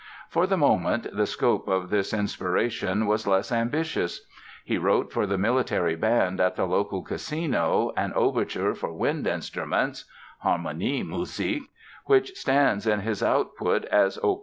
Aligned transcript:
For 0.29 0.47
the 0.47 0.57
moment, 0.57 1.15
the 1.15 1.27
scope 1.27 1.67
of 1.67 1.91
this 1.91 2.11
inspiration 2.11 3.05
was 3.05 3.27
less 3.27 3.51
ambitious. 3.51 4.25
He 4.65 4.79
wrote 4.79 5.11
for 5.13 5.27
the 5.27 5.37
military 5.37 5.95
band 5.95 6.39
at 6.39 6.55
the 6.55 6.65
local 6.65 7.03
casino 7.03 7.91
an 7.95 8.11
overture 8.13 8.73
for 8.73 8.91
wind 8.91 9.27
instruments 9.27 10.05
("Harmoniemusik"), 10.43 11.61
which 12.05 12.35
stands 12.35 12.87
in 12.87 13.01
his 13.01 13.21
output 13.21 13.85
as 13.85 14.17
Op. 14.23 14.39